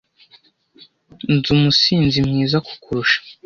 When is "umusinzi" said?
1.55-2.17